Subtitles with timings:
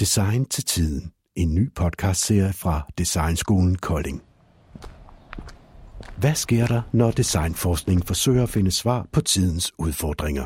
[0.00, 1.12] Design til tiden.
[1.36, 4.22] En ny podcastserie fra Designskolen Kolding.
[6.16, 10.44] Hvad sker der, når designforskning forsøger at finde svar på tidens udfordringer?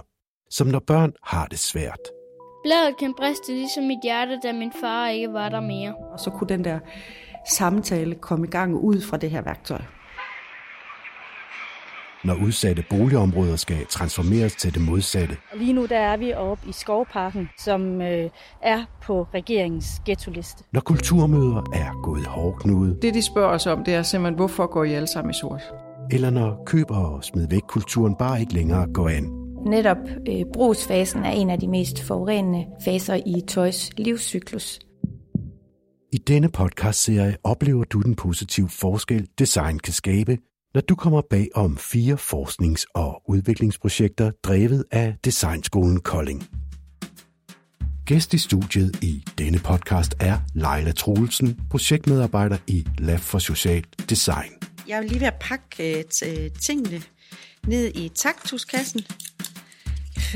[0.51, 2.01] Som når børn har det svært.
[2.65, 5.95] Bladet kan briste ligesom mit hjerte, da min far ikke var der mere.
[6.13, 6.79] Og så kunne den der
[7.51, 9.83] samtale komme i gang ud fra det her værktøj.
[12.25, 15.37] Når udsatte boligområder skal transformeres til det modsatte.
[15.53, 18.31] Og lige nu der er vi oppe i Skovparken, som øh,
[18.63, 20.65] er på regeringens ghetto-liste.
[20.73, 22.99] Når kulturmøder er gået hårdknude.
[23.03, 25.63] Det, de spørger os om, det er simpelthen, hvorfor går I alle sammen i sort?
[26.11, 29.43] Eller når køb og smid væk kulturen bare ikke længere går an.
[29.67, 29.97] Netop
[30.29, 34.79] øh, brugsfasen er en af de mest forurenende faser i tøjs livscyklus.
[36.13, 40.39] I denne podcastserie oplever du den positive forskel, design kan skabe,
[40.75, 46.49] når du kommer bag om fire forsknings- og udviklingsprojekter drevet af Designskolen Kolding.
[48.07, 54.51] Gæst i studiet i denne podcast er Leila Troelsen, projektmedarbejder i Lab for Social Design.
[54.89, 57.03] Jeg er lige ved at pakke øh, øh, tingene
[57.67, 59.01] ned i taktuskassen,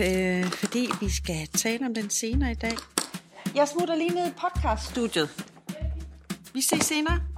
[0.00, 2.76] øh, fordi vi skal tale om den senere i dag.
[3.54, 5.28] Jeg smutter lige ned i podcaststudiet.
[6.54, 7.35] Vi ses senere.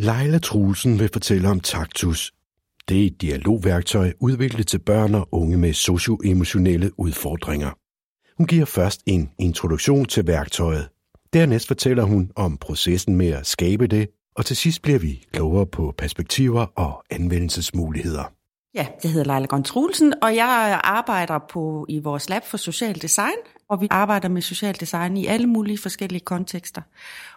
[0.00, 2.32] Leila Truelsen vil fortælle om Taktus.
[2.88, 7.70] Det er et dialogværktøj udviklet til børn og unge med socioemotionelle udfordringer.
[8.36, 10.88] Hun giver først en introduktion til værktøjet.
[11.32, 15.66] Dernæst fortæller hun om processen med at skabe det, og til sidst bliver vi klogere
[15.66, 18.32] på perspektiver og anvendelsesmuligheder.
[18.74, 23.02] Ja, jeg hedder Leila Grøn Trulsen, og jeg arbejder på i vores lab for social
[23.02, 23.36] design,
[23.68, 26.82] og vi arbejder med social design i alle mulige forskellige kontekster.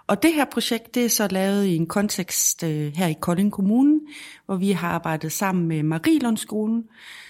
[0.08, 3.52] Og det her projekt, det er så lavet i en kontekst øh, her i Kolding
[3.52, 4.00] Kommune,
[4.46, 6.84] hvor vi har arbejdet sammen med Marilundskolen,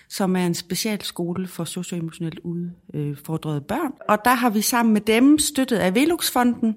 [0.09, 3.93] som er en specialskole for socioemotionelt udfordrede børn.
[4.09, 6.75] Og der har vi sammen med dem, støttet af Veluxfonden,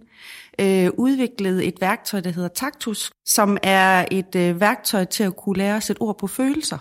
[0.60, 5.58] øh, udviklet et værktøj, der hedder Taktus, som er et øh, værktøj til at kunne
[5.58, 6.78] lære at sætte ord på følelser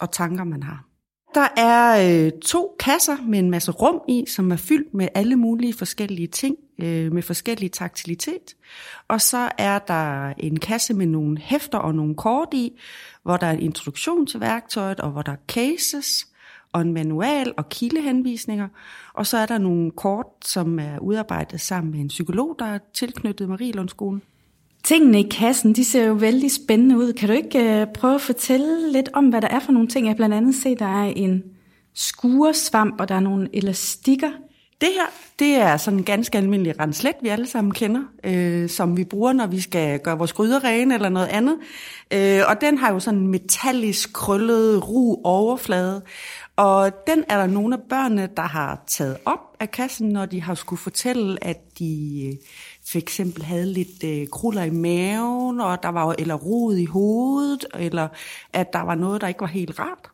[0.00, 0.91] og tanker, man har.
[1.34, 5.36] Der er øh, to kasser med en masse rum i, som er fyldt med alle
[5.36, 8.56] mulige forskellige ting, øh, med forskellig taktilitet.
[9.08, 12.80] Og så er der en kasse med nogle hæfter og nogle kort i,
[13.22, 16.26] hvor der er en introduktion til værktøjet, og hvor der er cases
[16.72, 18.68] og en manual og kildehenvisninger.
[19.14, 22.78] Og så er der nogle kort, som er udarbejdet sammen med en psykolog, der er
[22.94, 24.22] tilknyttet Marielundskolen.
[24.84, 27.12] Tingene i kassen, de ser jo vældig spændende ud.
[27.12, 30.06] Kan du ikke uh, prøve at fortælle lidt om, hvad der er for nogle ting?
[30.06, 31.42] Jeg blandt andet se, der er en
[31.94, 34.30] skuresvamp, og der er nogle elastikker.
[34.80, 35.06] Det her,
[35.38, 39.32] det er sådan en ganske almindelig renslet, vi alle sammen kender, øh, som vi bruger,
[39.32, 41.56] når vi skal gøre vores gryder rene eller noget andet.
[42.12, 46.02] Øh, og den har jo sådan en metallisk, krøllet, ru overflade.
[46.56, 50.42] Og den er der nogle af børnene, der har taget op af kassen, når de
[50.42, 52.34] har skulle fortælle, at de øh,
[52.92, 57.66] for eksempel havde lidt øh, kruller i maven, og der var eller rod i hovedet,
[57.74, 58.08] eller
[58.52, 60.10] at der var noget, der ikke var helt rart.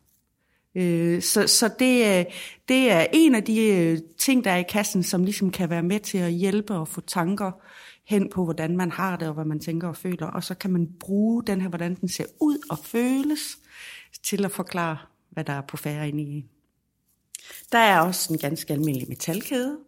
[0.75, 2.25] Øh, så så det, øh,
[2.69, 5.83] det er en af de øh, ting, der er i kassen, som ligesom kan være
[5.83, 7.53] med til at hjælpe og få tanker
[8.07, 10.27] hen på, hvordan man har det, og hvad man tænker og føler.
[10.27, 13.59] Og så kan man bruge den her, hvordan den ser ud og føles,
[14.23, 14.97] til at forklare,
[15.31, 16.45] hvad der er på færre inde i
[17.73, 19.79] Der er også en ganske almindelig metalkæde.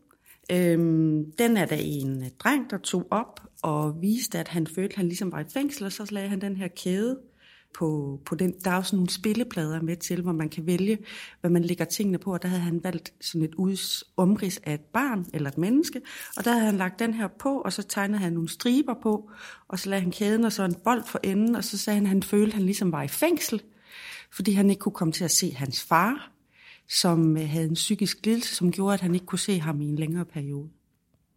[0.53, 4.93] Øhm, den er der en øh, dreng, der tog op og viste, at han følte,
[4.93, 7.19] at han ligesom var i fængsel, og så lagde han den her kæde
[7.75, 8.55] på, på den.
[8.65, 10.99] Der er også nogle spilleplader med til, hvor man kan vælge,
[11.41, 14.75] hvad man lægger tingene på, og der havde han valgt sådan et uds, omrids af
[14.75, 16.01] et barn eller et menneske,
[16.37, 19.31] og der havde han lagt den her på, og så tegnede han nogle striber på,
[19.69, 22.05] og så lagde han kæden og så en bold for enden, og så sagde han,
[22.05, 23.63] at han følte, at han ligesom var i fængsel,
[24.33, 26.33] fordi han ikke kunne komme til at se hans far,
[26.91, 29.85] som øh, havde en psykisk lidelse, som gjorde, at han ikke kunne se ham i
[29.85, 30.69] en længere periode.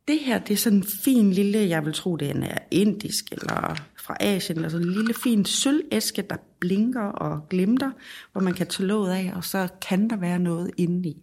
[0.08, 3.32] Det her, det er sådan en fin lille, jeg vil tro, den er øh, indisk
[3.32, 3.76] eller
[4.06, 7.92] fra Asien, eller sådan en lille fin sølvæske, der blinker og glimter,
[8.32, 11.18] hvor man kan tage låget af, og så kan der være noget indeni.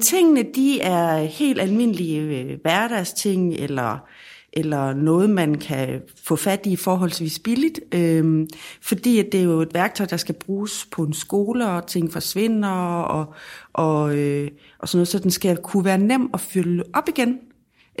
[0.00, 4.08] Tingene, de er helt almindelige øh, hverdagsting, eller
[4.52, 8.46] eller noget, man kan få fat i forholdsvis billigt, øh,
[8.82, 12.12] fordi at det er jo et værktøj, der skal bruges på en skole, og ting
[12.12, 13.34] forsvinder, og,
[13.72, 17.38] og, øh, og sådan noget, så den skal kunne være nem at fylde op igen,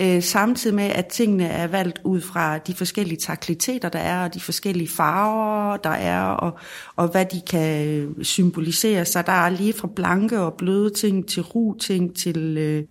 [0.00, 4.34] øh, samtidig med, at tingene er valgt ud fra de forskellige takliteter, der er, og
[4.34, 6.58] de forskellige farver, der er, og,
[6.96, 9.04] og hvad de kan symbolisere.
[9.04, 12.56] Så der er lige fra blanke og bløde ting til ru ting til...
[12.58, 12.84] Øh,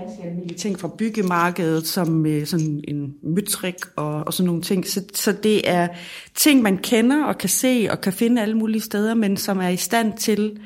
[0.00, 4.86] ganske almindelige ting fra byggemarkedet, som øh, sådan en møtrik og, og sådan nogle ting.
[4.86, 5.88] Så, så det er
[6.34, 9.68] ting, man kender og kan se og kan finde alle mulige steder, men som er
[9.68, 10.60] i stand til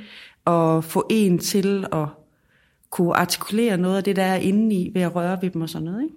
[0.46, 2.06] at få en til at
[2.90, 5.68] kunne artikulere noget af det, der er inde i ved at røre ved dem og
[5.68, 6.02] sådan noget.
[6.02, 6.14] Ikke?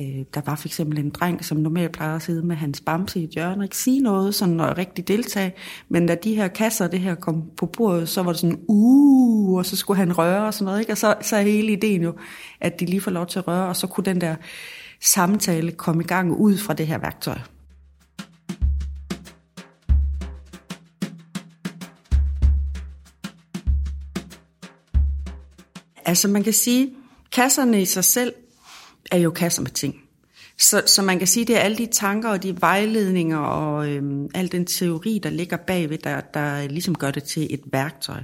[0.00, 3.20] Øh, der var for eksempel en dreng, som normalt plejer at sidde med hans bamse
[3.20, 5.54] i et hjørne og ikke sige noget sådan, og rigtig deltage.
[5.88, 9.56] Men da de her kasser, det her kom på bordet, så var det sådan, uh,
[9.58, 10.80] og så skulle han røre og sådan noget.
[10.80, 10.92] Ikke?
[10.92, 12.14] Og så, så er hele ideen jo,
[12.60, 14.36] at de lige får lov til at røre, og så kunne den der
[15.00, 17.38] samtale komme i gang ud fra det her værktøj.
[26.06, 26.90] Altså man kan sige,
[27.32, 28.32] kasserne i sig selv
[29.10, 30.00] er jo kasser med ting.
[30.58, 34.28] Så, så man kan sige, det er alle de tanker og de vejledninger og øhm,
[34.34, 38.20] al den teori, der ligger bagved, der, der ligesom gør det til et værktøj.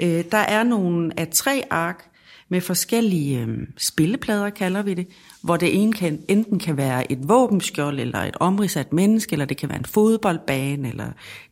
[0.00, 2.10] Øh, der er nogle af tre ark
[2.48, 5.06] med forskellige øhm, spilleplader, kalder vi det,
[5.42, 9.56] hvor det ene kan, enten kan være et våbenskjold, eller et omridsat menneske, eller det
[9.56, 11.06] kan være en fodboldbane, eller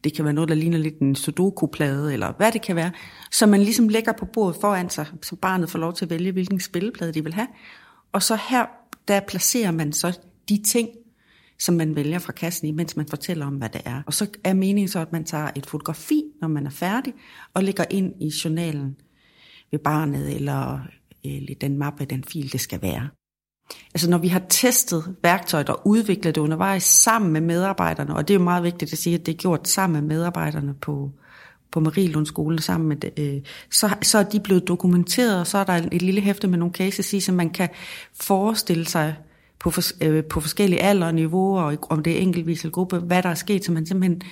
[0.04, 2.90] det kan være noget, der ligner lidt en sudoku-plade, eller hvad det kan være,
[3.30, 6.32] som man ligesom lægger på bordet foran sig, så barnet får lov til at vælge,
[6.32, 7.48] hvilken spilleplade de vil have.
[8.14, 8.66] Og så her,
[9.08, 10.18] der placerer man så
[10.48, 10.88] de ting,
[11.58, 14.02] som man vælger fra kassen i, mens man fortæller om, hvad det er.
[14.06, 17.14] Og så er meningen så, at man tager et fotografi, når man er færdig,
[17.54, 18.96] og lægger ind i journalen
[19.70, 20.80] ved barnet, eller,
[21.24, 23.08] eller den mappe, den fil, det skal være.
[23.94, 28.34] Altså når vi har testet værktøjet og udviklet det undervejs sammen med medarbejderne, og det
[28.34, 31.10] er jo meget vigtigt at sige, at det er gjort sammen med medarbejderne på,
[31.74, 33.40] på Marielund skolen sammen med, øh,
[33.70, 36.74] så, så er de blevet dokumenteret, og så er der et lille hæfte med nogle
[36.74, 37.68] cases i, som man kan
[38.20, 39.14] forestille sig
[39.58, 42.98] på, for, øh, på forskellige alder og niveauer, og om det er enkeltvis eller gruppe,
[42.98, 44.22] hvad der er sket, så man simpelthen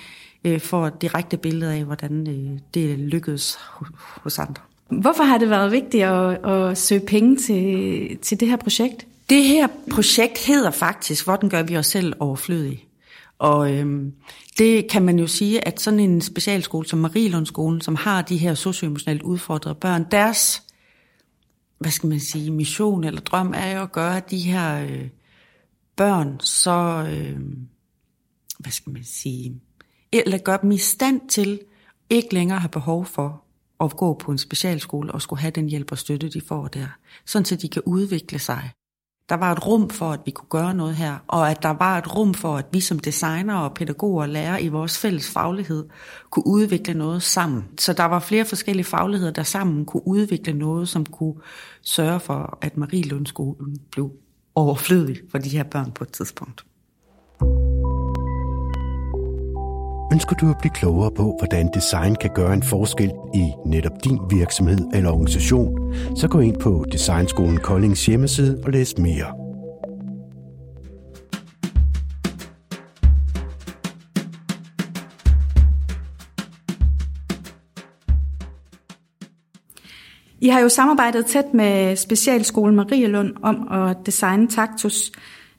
[0.43, 3.59] øh, får et direkte billede af, hvordan øh, det lykkedes
[3.97, 4.61] hos andre.
[4.89, 9.07] Hvorfor har det været vigtigt at, at søge penge til, til det her projekt?
[9.29, 12.83] Det her projekt hedder faktisk, hvordan gør vi os selv overflødige?
[13.39, 14.13] Og øhm,
[14.57, 18.53] det kan man jo sige, at sådan en specialskole som Marielundskolen, som har de her
[18.53, 20.63] socioemotionelt udfordrede børn, deres,
[21.79, 25.09] hvad skal man sige, mission eller drøm er jo at gøre de her øh,
[25.95, 27.39] børn så, øh,
[28.59, 29.61] hvad skal man sige,
[30.11, 31.59] eller gøre dem i stand til
[32.09, 33.43] ikke længere have behov for
[33.79, 36.87] at gå på en specialskole og skulle have den hjælp og støtte, de får der.
[37.25, 38.71] Sådan så de kan udvikle sig
[39.29, 41.97] der var et rum for, at vi kunne gøre noget her, og at der var
[41.97, 45.85] et rum for, at vi som designer og pædagoger og lærere i vores fælles faglighed
[46.29, 47.65] kunne udvikle noget sammen.
[47.79, 51.35] Så der var flere forskellige fagligheder, der sammen kunne udvikle noget, som kunne
[51.81, 54.11] sørge for, at Marie Lundskolen blev
[54.55, 56.65] overflødig for de her børn på et tidspunkt.
[60.13, 64.19] Ønsker du at blive klogere på, hvordan design kan gøre en forskel i netop din
[64.29, 69.25] virksomhed eller organisation, så gå ind på Designskolen Koldings hjemmeside og læs mere.
[80.41, 85.11] I har jo samarbejdet tæt med Specialskolen Marielund om at designe Taktus,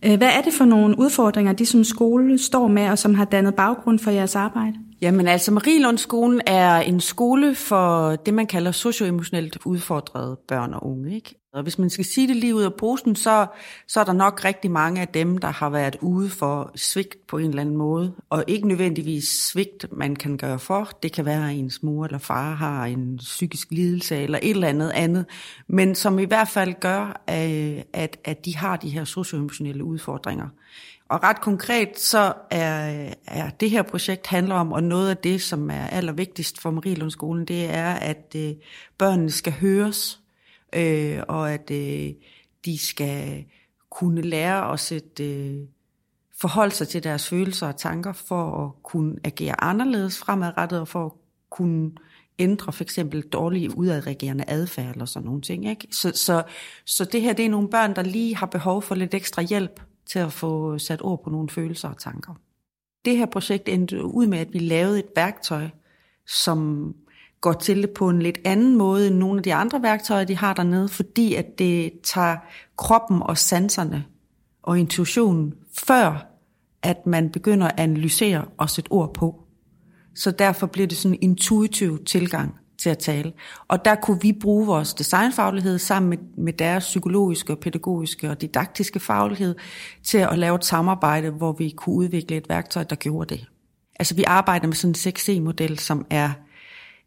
[0.06, 3.24] Øh, hvad er det for nogle udfordringer, de som skole står med, og som har
[3.24, 4.74] dannet baggrund for jeres arbejde?
[5.00, 11.14] Jamen altså, Marielundskolen er en skole for det, man kalder socioemotionelt udfordrede børn og unge.
[11.14, 11.43] Ikke?
[11.54, 13.46] Og hvis man skal sige det lige ud af posen, så,
[13.88, 17.38] så er der nok rigtig mange af dem, der har været ude for svigt på
[17.38, 18.14] en eller anden måde.
[18.30, 20.90] Og ikke nødvendigvis svigt, man kan gøre for.
[21.02, 24.68] Det kan være, at ens mor eller far har en psykisk lidelse eller et eller
[24.68, 25.26] andet andet.
[25.68, 30.48] Men som i hvert fald gør, øh, at, at de har de her socioemotionelle udfordringer.
[31.08, 35.42] Og ret konkret så er, er det her projekt handler om, og noget af det,
[35.42, 38.52] som er allervigtigst for Marielundskolen, det er, at øh,
[38.98, 40.20] børnene skal høres,
[40.74, 42.12] øh, og at øh,
[42.64, 43.44] de skal
[43.90, 45.60] kunne lære at sætte, øh,
[46.40, 51.06] forholde sig til deres følelser og tanker for at kunne agere anderledes fremadrettet, og for
[51.06, 51.12] at
[51.50, 51.90] kunne
[52.38, 55.68] ændre for eksempel dårlige udadreagerende adfærd eller sådan nogle ting.
[55.68, 55.88] Ikke?
[55.90, 56.42] Så, så,
[56.84, 59.80] så det her det er nogle børn, der lige har behov for lidt ekstra hjælp
[60.06, 62.34] til at få sat ord på nogle følelser og tanker.
[63.04, 65.68] Det her projekt endte ud med, at vi lavede et værktøj,
[66.26, 66.90] som
[67.44, 70.36] går til det på en lidt anden måde end nogle af de andre værktøjer, de
[70.36, 72.36] har dernede, fordi at det tager
[72.78, 74.04] kroppen og sanserne
[74.62, 75.54] og intuitionen
[75.86, 76.26] før,
[76.82, 79.40] at man begynder at analysere og sætte ord på.
[80.14, 83.32] Så derfor bliver det sådan en intuitiv tilgang til at tale.
[83.68, 89.00] Og der kunne vi bruge vores designfaglighed sammen med, med deres psykologiske, pædagogiske og didaktiske
[89.00, 89.54] faglighed
[90.02, 93.46] til at lave et samarbejde, hvor vi kunne udvikle et værktøj, der gjorde det.
[93.96, 96.30] Altså vi arbejder med sådan en 6C-model, som er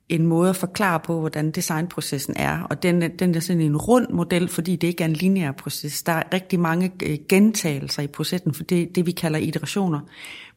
[0.09, 2.61] en måde at forklare på, hvordan designprocessen er.
[2.61, 6.03] Og den, den er sådan en rund model, fordi det ikke er en lineær proces.
[6.03, 9.99] Der er rigtig mange øh, gentagelser i processen, for det det, vi kalder iterationer.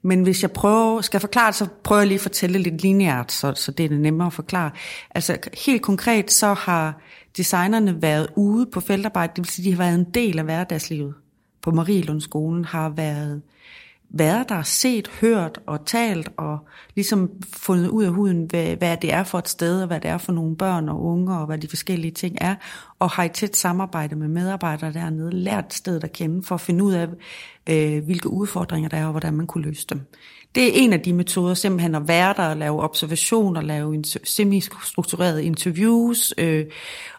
[0.02, 3.33] Men hvis jeg prøver, skal forklare det, så prøver jeg lige at fortælle lidt lineært,
[3.33, 4.71] så, så det er nemmere at forklare.
[5.11, 7.00] Altså helt konkret, så har
[7.37, 11.14] designerne været ude på feltarbejde, det vil sige, de har været en del af hverdagslivet
[11.62, 13.42] på Marielundskolen, har været
[14.11, 16.59] været der, set, hørt og talt og
[16.95, 20.11] ligesom fundet ud af huden, hvad, hvad det er for et sted, og hvad det
[20.11, 22.55] er for nogle børn og unge, og hvad de forskellige ting er,
[23.00, 26.85] og har i tæt samarbejde med medarbejdere dernede, lært stedet at kende for at finde
[26.85, 27.09] ud af,
[27.69, 30.00] øh, hvilke udfordringer der er, og hvordan man kunne løse dem.
[30.54, 35.45] Det er en af de metoder, simpelthen at være der, og lave observationer, lave semi-strukturerede
[35.45, 36.66] interviews, øh,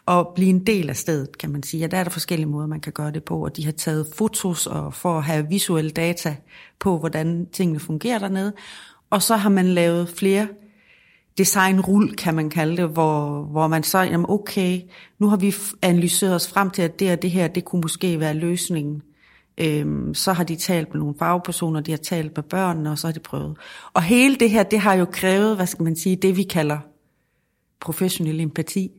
[0.06, 1.80] og blive en del af stedet, kan man sige.
[1.80, 4.06] Ja, der er der forskellige måder, man kan gøre det på, og de har taget
[4.16, 6.36] fotos og for at have visuelle data
[6.78, 8.52] på, hvordan tingene fungerer dernede.
[9.10, 10.48] Og så har man lavet flere
[11.38, 14.80] designrul, kan man kalde det, hvor, hvor man så, jamen okay,
[15.18, 18.20] nu har vi analyseret os frem til, at det og det her, det kunne måske
[18.20, 19.02] være løsningen.
[19.58, 23.06] Øhm, så har de talt med nogle fagpersoner, de har talt med børnene, og så
[23.06, 23.56] har de prøvet.
[23.94, 26.78] Og hele det her, det har jo krævet, hvad skal man sige, det vi kalder
[27.80, 28.90] professionel empati.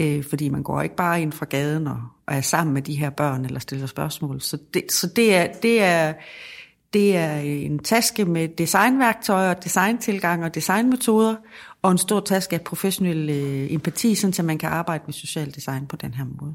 [0.00, 2.94] Øh, fordi man går ikke bare ind fra gaden og, og er sammen med de
[2.94, 4.40] her børn eller stiller spørgsmål.
[4.40, 6.14] Så det, så det er, det er,
[6.92, 11.36] det er en taske med designværktøjer, designtilgang og designmetoder,
[11.82, 15.86] og en stor taske af professionel øh, empati, så man kan arbejde med social design
[15.86, 16.54] på den her måde.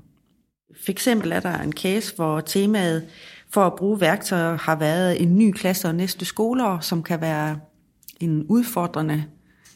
[0.85, 3.07] For eksempel er der en case, hvor temaet
[3.53, 7.59] for at bruge værktøjer har været en ny klasse og næste skoleår, som kan være
[8.19, 9.23] en udfordrende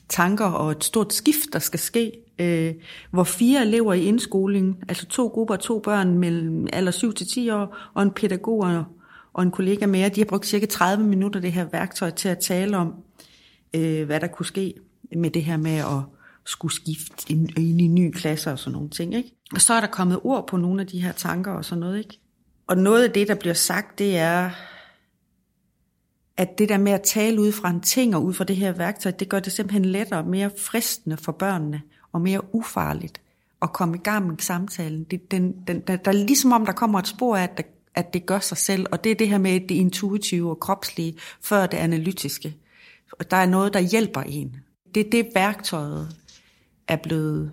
[0.10, 2.74] tanker og et stort skift, der skal ske, øh,
[3.12, 7.50] hvor fire elever i indskoling, altså to grupper, to børn mellem alder 7 til 10
[7.50, 8.84] år, og en pædagog og,
[9.38, 12.40] og en kollega mere, de har brugt cirka 30 minutter det her værktøj til at
[12.40, 12.94] tale om,
[13.74, 14.74] øh, hvad der kunne ske
[15.16, 16.02] med det her med at
[16.46, 19.16] skulle skifte ind, ind i nye klasser og sådan nogle ting.
[19.16, 19.32] Ikke?
[19.54, 21.98] Og så er der kommet ord på nogle af de her tanker og sådan noget.
[21.98, 22.20] Ikke?
[22.68, 24.50] Og noget af det, der bliver sagt, det er,
[26.38, 28.72] at det der med at tale ud fra en ting og ud fra det her
[28.72, 33.22] værktøj, det gør det simpelthen lettere og mere fristende for børnene og mere ufarligt
[33.62, 35.04] at komme i gang med samtalen.
[35.04, 37.68] Det, den, den, der, der er ligesom om, der kommer et spor af, at,
[37.98, 41.18] at det gør sig selv, og det er det her med det intuitive og kropslige,
[41.44, 42.56] før det analytiske.
[43.32, 44.56] Der er noget, der hjælper en.
[44.96, 46.16] Det er det værktøjet,
[46.88, 47.52] er blevet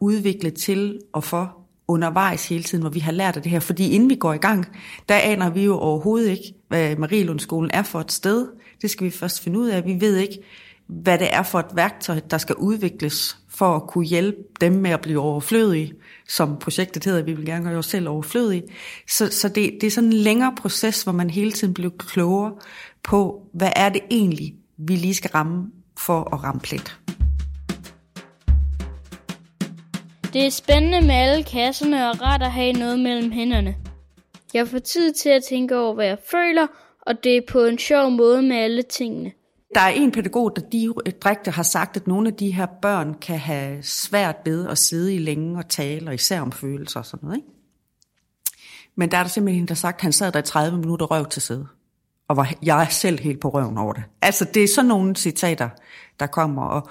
[0.00, 3.60] udviklet til og for undervejs hele tiden, hvor vi har lært af det her.
[3.60, 4.66] Fordi inden vi går i gang,
[5.08, 8.48] der aner vi jo overhovedet ikke, hvad Marielundskolen er for et sted.
[8.82, 9.84] Det skal vi først finde ud af.
[9.84, 10.38] Vi ved ikke,
[10.86, 14.90] hvad det er for et værktøj, der skal udvikles for at kunne hjælpe dem med
[14.90, 15.92] at blive overflødige,
[16.28, 18.62] som projektet hedder, vi vil gerne gøre os selv overflødige.
[19.08, 22.52] Så, så det, det er sådan en længere proces, hvor man hele tiden bliver klogere
[23.02, 25.66] på, hvad er det egentlig, vi lige skal ramme
[25.98, 26.98] for at ramme plet.
[30.32, 33.76] Det er spændende med alle kasserne og rart at have noget mellem hænderne.
[34.54, 36.66] Jeg får tid til at tænke over, hvad jeg føler,
[37.06, 39.32] og det er på en sjov måde med alle tingene.
[39.74, 43.38] Der er en pædagog, der direkte har sagt, at nogle af de her børn kan
[43.38, 47.26] have svært ved at sidde i længe og tale, og især om følelser og sådan
[47.26, 47.36] noget.
[47.36, 47.48] Ikke?
[48.96, 50.78] Men der er der simpelthen en, der har sagt, at han sad der i 30
[50.78, 51.66] minutter røv til sidde.
[52.28, 54.02] Og var jeg selv helt på røven over det.
[54.22, 55.68] Altså, det er sådan nogle citater,
[56.20, 56.62] der kommer.
[56.62, 56.88] Og,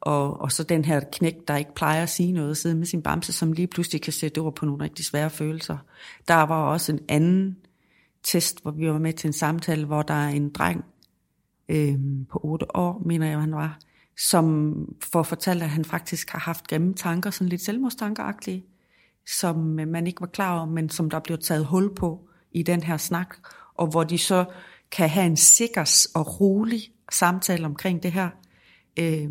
[0.00, 3.02] og, og så den her knæk, der ikke plejer at sige noget, sidde med sin
[3.02, 5.78] bamse, som lige pludselig kan sætte ord på nogle rigtig svære følelser.
[6.28, 7.56] Der var også en anden
[8.22, 10.84] test, hvor vi var med til en samtale, hvor der er en dreng
[11.68, 11.98] øh,
[12.30, 13.78] på otte år, mener jeg, han var,
[14.16, 14.74] som
[15.12, 18.64] får fortalt, at han faktisk har haft grimme tanker, sådan lidt selvmordstankeragtige,
[19.38, 22.62] som øh, man ikke var klar over, men som der blev taget hul på i
[22.62, 23.36] den her snak,
[23.74, 24.44] og hvor de så
[24.90, 26.80] kan have en sikker og rolig
[27.12, 28.28] samtale omkring det her.
[28.98, 29.28] Øh,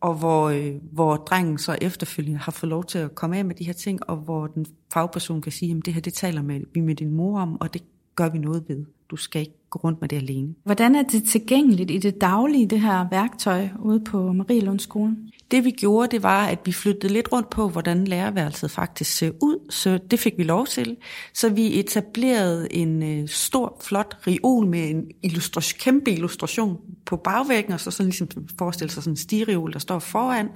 [0.00, 3.54] og hvor, øh, hvor drengen så efterfølgende har fået lov til at komme af med
[3.54, 6.60] de her ting, og hvor den fagperson kan sige, at det her det taler med,
[6.74, 7.82] vi med din mor om, og det
[8.14, 8.84] gør vi noget ved.
[9.10, 10.54] Du skal ikke gå rundt med det alene.
[10.64, 15.30] Hvordan er det tilgængeligt i det daglige, det her værktøj ude på Marielundsskolen?
[15.50, 19.30] Det vi gjorde, det var, at vi flyttede lidt rundt på, hvordan lærerværelset faktisk ser
[19.42, 20.96] ud, så det fik vi lov til.
[21.34, 27.72] Så vi etablerede en øh, stor, flot reol med en illustration, kæmpe illustration på bagvæggen,
[27.72, 30.48] og så sådan ligesom forestille sig sådan en stigereol, der står foran,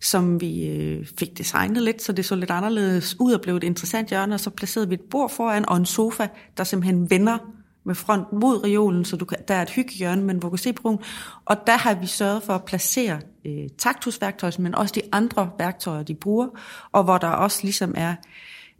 [0.00, 3.64] som vi øh, fik designet lidt, så det så lidt anderledes ud og blev et
[3.64, 6.26] interessant hjørne, og så placerede vi et bord foran og en sofa,
[6.56, 7.38] der simpelthen vender
[7.84, 10.58] med front mod reolen, så du kan, der er et hyggehjørne, men hvor du kan
[10.58, 10.98] se broen.
[11.44, 16.02] Og der har vi sørget for at placere øh, taktusværktøjet, men også de andre værktøjer,
[16.02, 16.48] de bruger,
[16.92, 18.14] og hvor der også ligesom er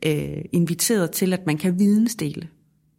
[0.06, 2.48] øh, inviteret til, at man kan vidensdele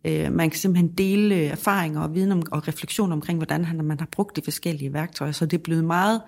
[0.05, 3.99] Øh, man kan simpelthen dele øh, erfaringer og viden om, og refleksion omkring, hvordan man
[3.99, 5.31] har brugt de forskellige værktøjer.
[5.31, 6.21] Så det er blevet meget,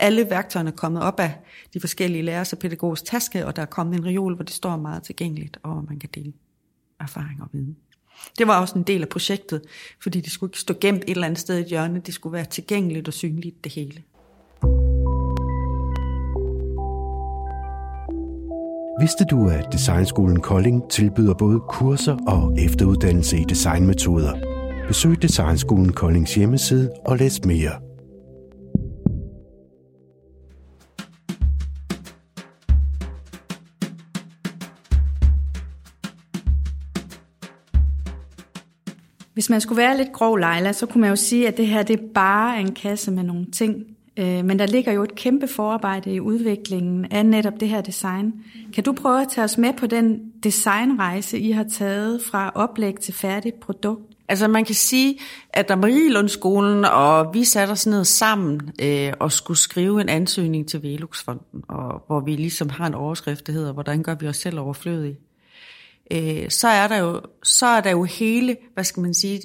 [0.00, 1.38] alle værktøjerne er kommet op af
[1.74, 4.76] de forskellige lærers og pædagogers taske, og der er kommet en reol, hvor det står
[4.76, 6.32] meget tilgængeligt, og man kan dele
[7.00, 7.76] erfaringer og viden.
[8.38, 9.62] Det var også en del af projektet,
[10.02, 12.32] fordi det skulle ikke stå gemt et eller andet sted i et hjørne, det skulle
[12.32, 14.02] være tilgængeligt og synligt det hele.
[19.00, 24.32] Vidste du, at Designskolen Kolding tilbyder både kurser og efteruddannelse i designmetoder?
[24.88, 27.87] Besøg Designskolen Koldings hjemmeside og læs mere.
[39.38, 41.82] Hvis man skulle være lidt grov, Leila, så kunne man jo sige, at det her
[41.82, 43.84] det er bare en kasse med nogle ting,
[44.16, 48.32] øh, men der ligger jo et kæmpe forarbejde i udviklingen af netop det her design.
[48.74, 52.94] Kan du prøve at tage os med på den designrejse, I har taget fra oplæg
[53.00, 54.14] til færdigt produkt?
[54.28, 55.18] Altså man kan sige,
[55.50, 60.68] at der Marielundskolen og vi satte os ned sammen øh, og skulle skrive en ansøgning
[60.68, 64.36] til Veluxfonden, og hvor vi ligesom har en overskrift, der hedder, hvordan gør vi os
[64.36, 65.18] selv overflødige?
[66.10, 69.40] Øh, så, er der jo, så er der jo hele, hvad skal man sige,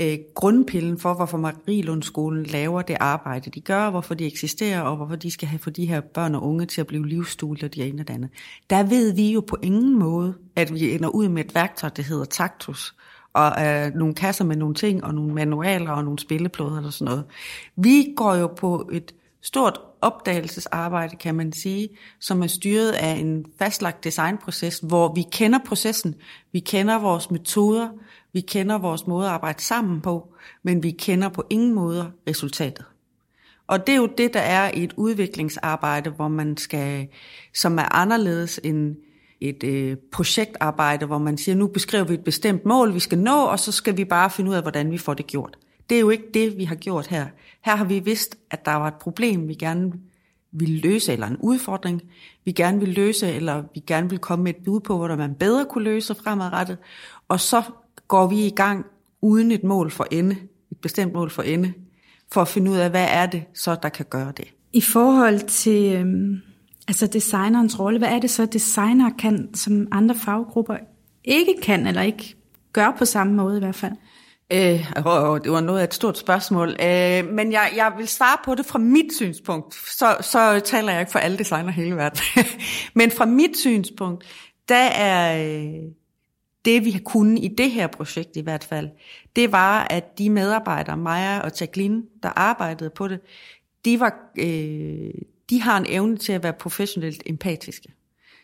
[0.00, 5.16] øh, grundpillen for, hvorfor Marielundskolen laver det arbejde, de gør, hvorfor de eksisterer, og hvorfor
[5.16, 7.82] de skal have for de her børn og unge til at blive livsstuelige og de
[7.82, 8.30] ene og det andet.
[8.70, 12.02] Der ved vi jo på ingen måde, at vi ender ud med et værktøj, der
[12.02, 12.94] hedder Taktus,
[13.32, 17.04] og øh, nogle kasser med nogle ting, og nogle manualer og nogle spilleplader eller sådan
[17.04, 17.24] noget.
[17.76, 21.88] Vi går jo på et stort opdagelsesarbejde, kan man sige,
[22.20, 26.14] som er styret af en fastlagt designproces, hvor vi kender processen,
[26.52, 27.88] vi kender vores metoder,
[28.32, 32.84] vi kender vores måde at arbejde sammen på, men vi kender på ingen måde resultatet.
[33.66, 37.08] Og det er jo det, der er i et udviklingsarbejde, hvor man skal,
[37.54, 38.96] som er anderledes end
[39.40, 43.44] et øh, projektarbejde, hvor man siger, nu beskriver vi et bestemt mål, vi skal nå,
[43.44, 45.58] og så skal vi bare finde ud af, hvordan vi får det gjort.
[45.90, 47.26] Det er jo ikke det, vi har gjort her.
[47.64, 49.92] Her har vi vidst, at der var et problem, vi gerne
[50.52, 52.02] ville løse, eller en udfordring,
[52.44, 55.34] vi gerne vil løse, eller vi gerne vil komme med et bud på, hvordan man
[55.34, 56.78] bedre kunne løse fremadrettet.
[57.28, 57.62] Og så
[58.08, 58.86] går vi i gang
[59.20, 60.36] uden et mål for ende,
[60.70, 61.72] et bestemt mål for ende,
[62.32, 64.54] for at finde ud af, hvad er det så, der kan gøre det.
[64.72, 66.40] I forhold til øhm,
[66.88, 70.76] altså designerens rolle, hvad er det så, designer kan, som andre faggrupper
[71.24, 72.36] ikke kan, eller ikke
[72.72, 73.92] gør på samme måde i hvert fald?
[74.52, 78.38] Øh, oh, det var noget af et stort spørgsmål, øh, men jeg, jeg vil svare
[78.44, 79.74] på det fra mit synspunkt.
[79.74, 82.20] Så, så taler jeg ikke for alle designer hele verden.
[82.94, 84.24] men fra mit synspunkt,
[84.68, 85.90] der er øh,
[86.64, 88.88] det, vi har kunnet i det her projekt i hvert fald,
[89.36, 93.20] det var, at de medarbejdere, Maja og Jacqueline, der arbejdede på det,
[93.84, 95.10] de, var, øh,
[95.50, 97.92] de har en evne til at være professionelt empatiske.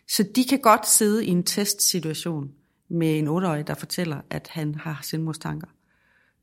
[0.08, 2.50] Så de kan godt sidde i en testsituation
[2.88, 5.66] med en 8-årig, der fortæller, at han har selvmordstanker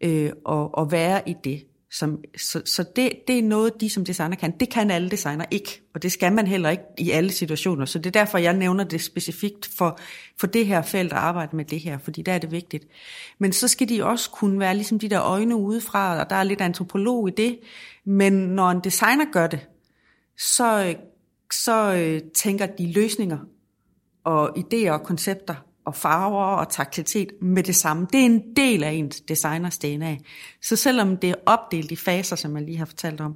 [0.03, 1.63] øh, og, og være i det.
[1.93, 4.51] Som, så så det, det er noget, de som designer kan.
[4.59, 7.85] Det kan alle designer ikke, og det skal man heller ikke i alle situationer.
[7.85, 9.99] Så det er derfor, jeg nævner det specifikt for,
[10.39, 12.87] for det her felt at arbejde med det her, fordi der er det vigtigt.
[13.39, 16.43] Men så skal de også kunne være ligesom de der øjne udefra, og der er
[16.43, 17.59] lidt antropolog i det.
[18.05, 19.67] Men når en designer gør det,
[20.37, 20.95] så,
[21.51, 23.37] så øh, tænker de løsninger
[24.23, 28.07] og idéer og koncepter og farver og taktilitet med det samme.
[28.11, 30.17] Det er en del af ens designers DNA.
[30.61, 33.35] Så selvom det er opdelt i faser, som jeg lige har fortalt om,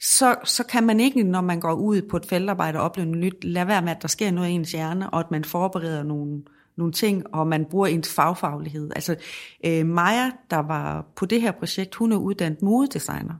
[0.00, 3.24] så, så kan man ikke, når man går ud på et feltarbejde og oplever noget
[3.24, 6.02] nyt, lade være med, at der sker noget i ens hjerne, og at man forbereder
[6.02, 6.42] nogle,
[6.76, 8.90] nogle ting, og man bruger ens fagfaglighed.
[8.96, 9.16] Altså
[9.66, 13.34] øh, Maja, der var på det her projekt, hun er uddannet modedesigner.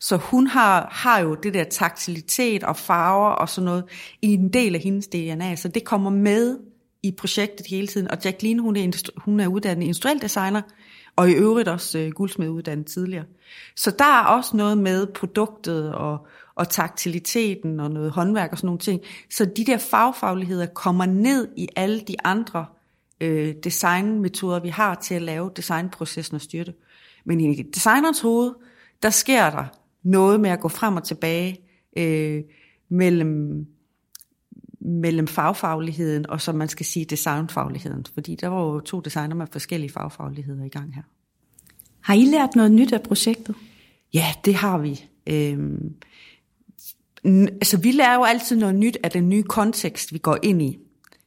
[0.00, 3.84] Så hun har, har jo det der taktilitet og farver og sådan noget
[4.22, 6.58] i en del af hendes DNA, så det kommer med
[7.02, 8.10] i projektet hele tiden.
[8.10, 10.62] Og Jacqueline, hun er, hun er uddannet industriel designer,
[11.16, 13.24] og i øvrigt også øh, guldsmeduddannet tidligere.
[13.76, 18.66] Så der er også noget med produktet og, og taktiliteten og noget håndværk og sådan
[18.66, 19.00] nogle ting.
[19.30, 22.66] Så de der fagfagligheder kommer ned i alle de andre
[23.20, 26.74] øh, designmetoder, vi har til at lave designprocessen og styre det.
[27.24, 28.52] Men i designerens hoved,
[29.02, 29.64] der sker der
[30.02, 31.60] noget med at gå frem og tilbage
[31.96, 32.42] øh,
[32.88, 33.66] mellem
[34.80, 38.06] mellem fagfagligheden og, som man skal sige, designfagligheden.
[38.14, 41.02] Fordi der var jo to designer med forskellige fagfagligheder i gang her.
[42.00, 43.54] Har I lært noget nyt af projektet?
[44.14, 45.04] Ja, det har vi.
[45.26, 45.94] Øhm,
[47.24, 50.78] altså, vi lærer jo altid noget nyt af den nye kontekst, vi går ind i.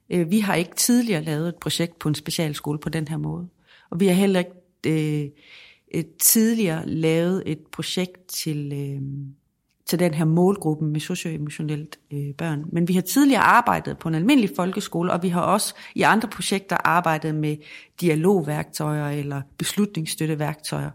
[0.09, 3.47] Øh, vi har ikke tidligere lavet et projekt på en specialskole på den her måde.
[3.89, 5.31] Og vi har heller ikke
[5.95, 9.01] øh, tidligere lavet et projekt til, øh,
[9.85, 12.63] til den her målgruppe med socioemotionelt øh, børn.
[12.71, 16.27] Men vi har tidligere arbejdet på en almindelig folkeskole, og vi har også i andre
[16.27, 17.57] projekter arbejdet med
[18.01, 20.89] dialogværktøjer eller beslutningsstøtteværktøjer.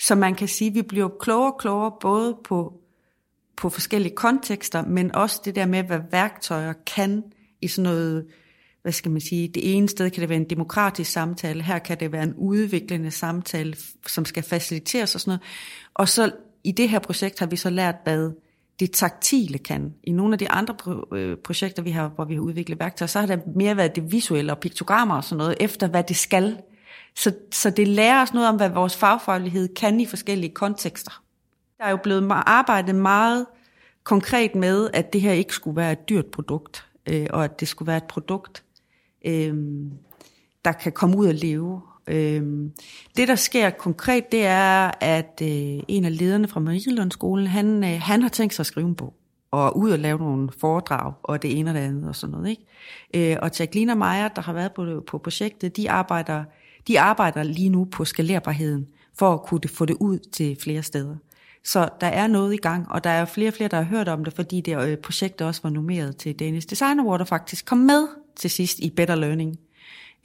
[0.00, 2.80] Så man kan sige, at vi bliver klogere og klogere både på,
[3.56, 7.22] på forskellige kontekster, men også det der med, hvad værktøjer kan
[7.60, 8.26] i sådan noget
[8.82, 12.00] hvad skal man sige, det ene sted kan det være en demokratisk samtale, her kan
[12.00, 15.42] det være en udviklende samtale, som skal faciliteres og sådan noget.
[15.94, 16.32] Og så
[16.64, 18.30] i det her projekt har vi så lært, hvad
[18.80, 19.94] det taktile kan.
[20.02, 20.76] I nogle af de andre
[21.12, 24.12] øh, projekter, vi har, hvor vi har udviklet værktøjer, så har det mere været det
[24.12, 26.58] visuelle og piktogrammer og sådan noget, efter hvad det skal.
[27.16, 31.22] Så, så det lærer os noget om, hvad vores fagfaglighed kan i forskellige kontekster.
[31.78, 33.46] Der er jo blevet arbejdet meget
[34.04, 37.68] konkret med, at det her ikke skulle være et dyrt produkt, øh, og at det
[37.68, 38.64] skulle være et produkt,
[39.26, 39.54] øh,
[40.64, 41.82] der kan komme ud og leve.
[42.06, 42.42] Øh,
[43.16, 48.00] det, der sker konkret, det er, at øh, en af lederne fra Marielundskolen, han, øh,
[48.02, 49.14] han har tænkt sig at skrive en bog
[49.50, 52.50] og ud og lave nogle foredrag, og det ene og det andet og sådan noget.
[52.50, 53.32] Ikke?
[53.32, 56.44] Øh, og Jacqueline og Maja, der har været på, på projektet, de arbejder,
[56.88, 58.86] de arbejder lige nu på skalerbarheden,
[59.18, 61.16] for at kunne få det ud til flere steder.
[61.64, 64.08] Så der er noget i gang, og der er flere og flere, der har hørt
[64.08, 67.66] om det, fordi det øh, projekt også var nomineret til Danish Design Award, og faktisk
[67.66, 69.58] kom med til sidst i Better Learning.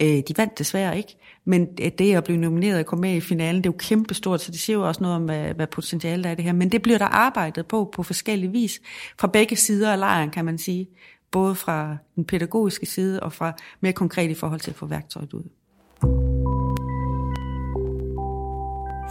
[0.01, 3.21] Øh, de vandt desværre ikke, men øh, det at blive nomineret og komme med i
[3.21, 6.25] finalen, det er jo kæmpestort, så det siger jo også noget om, hvad, hvad potentialet
[6.25, 6.53] er i det her.
[6.53, 8.81] Men det bliver der arbejdet på på forskellige vis,
[9.19, 10.87] fra begge sider af lejren, kan man sige.
[11.31, 15.33] Både fra den pædagogiske side og fra mere konkret i forhold til at få værktøjet
[15.33, 15.43] ud.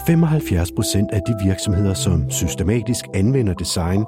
[0.06, 4.04] 75 procent af de virksomheder, som systematisk anvender design,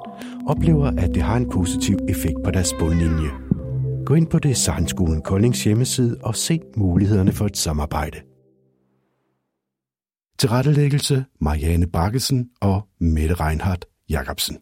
[0.47, 3.50] oplever, at det har en positiv effekt på deres bundlinje.
[4.05, 8.17] Gå ind på Designskolen Koldings hjemmeside og se mulighederne for et samarbejde.
[10.39, 14.57] Tilrettelæggelse Marianne Bakkesen og Mette Reinhardt Jacobsen.